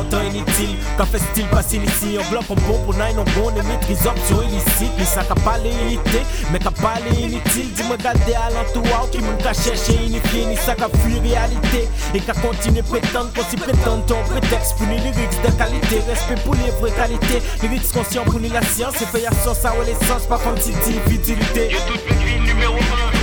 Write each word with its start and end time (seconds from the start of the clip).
autant 0.00 0.22
inutile. 0.22 0.76
Qu'a 0.96 1.04
fait 1.04 1.18
style 1.18 1.46
passer 1.46 1.78
ici, 1.78 2.18
bloque, 2.30 2.44
on 2.50 2.54
bon 2.54 2.78
pour 2.84 2.94
nine, 2.94 3.18
on 3.18 3.24
bon, 3.38 3.50
on 3.50 3.68
maîtrise 3.68 4.06
option 4.06 4.42
illicite. 4.42 4.92
Mais 4.98 5.04
ça 5.04 5.22
qu'a 5.22 5.34
pas 5.34 5.58
les 5.58 5.70
unité, 5.70 6.20
mais 6.52 6.58
qu'a 6.58 6.70
pas 6.70 6.94
les 7.08 7.20
inutile. 7.20 7.72
Dis-moi, 7.72 7.96
garder 7.96 8.34
à 8.34 8.50
l'entourage 8.50 9.10
qui 9.12 9.18
m'a 9.18 9.32
qu'a 9.42 9.52
cherché 9.52 9.94
unifié, 10.04 10.46
ni 10.46 10.56
ça 10.56 10.74
qu'a 10.74 10.88
fui 11.02 11.18
réalité. 11.18 11.88
Et 12.14 12.20
qu'a 12.20 12.34
continué 12.34 12.82
prétendre, 12.82 13.30
qu'on 13.34 13.44
s'y 13.44 13.56
prétend, 13.56 14.00
ton 14.06 14.22
prétexte 14.28 14.76
pour 14.76 14.86
les 14.86 14.98
lyrics 14.98 15.42
de 15.44 15.50
qualité. 15.52 16.02
Respect 16.08 16.40
pour 16.44 16.54
les 16.54 16.70
vraies 16.80 16.92
qualités, 16.92 17.42
lyrics 17.62 17.92
conscients 17.92 18.24
pour 18.24 18.40
la 18.40 18.62
science. 18.62 19.00
Et 19.00 19.06
fait 19.06 19.24
sens, 19.44 19.64
à 19.64 19.72
l'essence, 19.84 20.26
pas 20.26 20.38
comme 20.38 20.58
si. 20.58 20.72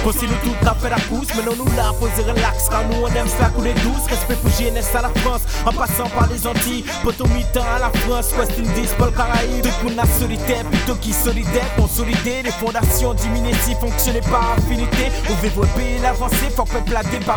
Numéro 0.08 0.12
1. 0.12 0.12
Voici 0.12 0.26
nous 0.28 0.52
tout 0.52 0.68
à 0.68 0.74
fait 0.76 0.90
la 0.90 0.96
pousse, 0.96 1.28
mais 1.36 1.44
non 1.44 1.56
nous 1.58 1.76
là, 1.76 1.92
poser 2.00 2.24
relax, 2.30 2.70
car 2.70 2.84
nous 2.86 3.04
on 3.04 3.08
aime 3.08 3.28
ça 3.28 3.50
couler 3.50 3.74
douce. 3.74 4.08
Respect 4.08 4.36
pour 4.36 4.52
GNS 4.52 4.98
à 4.98 5.02
la 5.02 5.10
France, 5.22 5.42
en 5.66 5.74
passant 5.74 6.10
par 6.10 6.28
les 6.28 6.48
Antilles, 6.48 6.86
potomitan 7.04 7.64
à 7.76 7.80
la 7.80 7.90
France, 7.90 8.34
West 8.38 8.54
Indies, 8.58 8.90
Paul 8.98 9.12
Caraïbes. 9.14 9.64
Tout 9.64 9.90
monde 9.90 10.00
a 10.00 10.06
solitaire, 10.20 10.64
plutôt 10.66 10.96
qui 10.96 11.14
solidaire, 11.14 11.76
consolidé, 11.76 12.44
les 12.44 12.52
fondations 12.52 13.14
diminuées 13.14 13.54
si 13.66 13.74
fonctionnaient 13.76 14.22
par 14.22 14.56
affinité. 14.58 15.12
Veut 15.42 15.50
voir 15.50 15.68
pays 15.70 16.00
l'avancée, 16.02 16.50
faut 16.56 16.66
c'est 16.66 17.28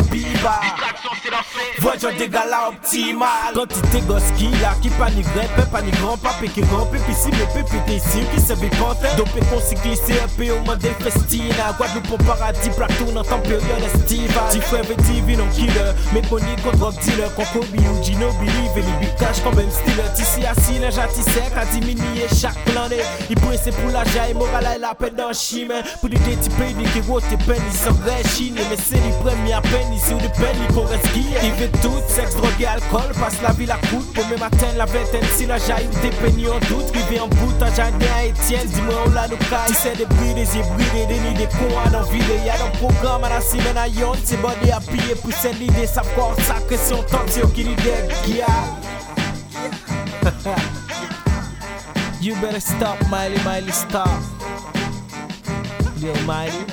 la. 0.42 0.60
Voyons 1.80 2.16
des 2.16 2.28
galas 2.28 2.68
optimal. 2.68 3.54
Quantité 3.54 4.00
gosse 4.02 4.30
qui 4.36 4.48
là, 4.62 4.74
qui 4.80 4.90
panique 4.90 5.26
peu 5.56 5.62
panique 5.70 5.98
grand 6.00 6.16
pape, 6.16 6.42
qui 6.42 6.62
si 7.14 7.30
pépi 7.30 7.94
ici, 7.94 8.20
qui 8.32 8.40
se 8.40 8.52
vit 8.54 8.70
pantin. 8.70 9.14
Dopé 9.16 9.40
qu'on 9.50 9.60
cycliste, 9.60 10.10
un 10.10 10.50
au 10.50 10.58
monde 10.60 10.78
Guadeloupe 11.78 12.12
au 12.12 12.16
paradis. 12.24 12.59
Ti 12.62 12.72
platoun 12.76 13.20
an 13.20 13.28
tan 13.28 13.42
peryon 13.48 13.86
estival 13.90 14.50
Ti 14.52 14.60
freve 14.70 14.96
divi 15.06 15.36
non 15.40 15.50
killer. 15.56 15.94
Me 16.14 16.22
poni 16.28 16.56
kon 16.64 16.76
drug 16.78 16.98
dealer. 17.04 17.30
Kobe 17.36 17.80
ou 17.88 18.02
Gino 18.04 18.30
Billy 18.40 18.68
Veni 18.74 18.92
bitash 19.00 19.40
kon 19.42 19.54
ben 19.56 19.70
stiller 19.70 20.08
Ti 20.16 20.24
si 20.24 20.44
asi 20.46 20.78
nan 20.82 20.92
jati 20.92 21.22
sek 21.30 21.56
A 21.58 21.64
diminye 21.72 22.28
chak 22.34 22.56
plané 22.68 23.00
I 23.30 23.36
presse 23.40 23.72
pou 23.78 23.92
la 23.94 24.04
jaye 24.14 24.34
Morala 24.34 24.76
e 24.76 24.80
la 24.82 24.94
pen 24.94 25.14
dan 25.16 25.32
chime 25.34 25.80
Pou 26.00 26.10
di 26.10 26.20
de 26.26 26.36
ti 26.42 26.52
peni 26.58 26.86
ki 26.94 27.02
wote 27.08 27.38
peni 27.46 27.72
San 27.76 27.96
vre 28.04 28.18
chine 28.34 28.62
Me 28.70 28.78
se 28.80 29.00
li 29.00 29.12
premi 29.22 29.54
a 29.56 29.62
peni 29.68 29.98
Si 30.00 30.14
ou 30.14 30.22
de 30.22 30.30
peni 30.38 30.68
kon 30.74 30.88
reskiye 30.90 31.44
I 31.46 31.52
ve 31.60 31.70
tout 31.80 32.02
Seks, 32.10 32.36
drogue 32.36 32.60
et 32.60 32.66
alcool. 32.66 33.10
Passe 33.20 33.40
la 33.42 33.52
vie 33.52 33.66
la 33.66 33.78
coûte 33.90 34.12
Pour 34.14 34.26
me 34.26 34.36
matin 34.38 34.72
la 34.76 34.86
vingtaine 34.86 35.28
Si 35.36 35.46
la 35.46 35.58
jaye 35.58 35.88
ou 35.88 35.96
de 36.04 36.12
peni 36.22 36.48
en 36.48 36.58
doute. 36.68 36.90
Rive 36.94 37.22
en 37.22 37.28
bout 37.28 37.56
En 37.60 37.74
jardin 37.74 38.14
à 38.18 38.26
Etienne 38.26 38.68
Dis-moi 38.68 38.94
où 39.06 39.12
la 39.14 39.28
nou 39.28 39.38
ka 39.48 39.64
Ti 39.66 39.74
se 39.74 39.94
de 39.98 40.04
bride, 40.04 40.36
des 40.36 40.58
hybrides 40.58 41.08
Des 41.08 41.20
nids 41.20 41.38
de 41.38 41.46
con 41.56 41.70
à 41.84 41.90
dans 41.90 42.06
vide 42.10 42.39
ya 42.46 42.58
nan 42.58 42.72
program 42.78 43.24
an 43.24 43.32
asime 43.38 43.72
nan 43.74 43.90
yon 43.94 44.16
Se 44.24 44.36
body 44.42 44.72
apiye 44.72 45.14
pou 45.22 45.32
sen 45.32 45.56
lide 45.60 45.86
sa 45.88 46.02
por 46.14 46.34
sakre 46.48 46.78
Se 46.78 46.94
yon 46.94 47.04
tante 47.10 47.36
se 47.36 47.40
yo 47.44 47.48
ki 47.56 47.70
lide 47.70 47.96
gya 48.26 48.54
You 52.20 52.34
better 52.34 52.60
stop 52.60 52.98
Miley, 53.08 53.42
Miley 53.44 53.72
stop. 53.72 54.22
Yo 55.96 56.12
Miley. 56.26 56.66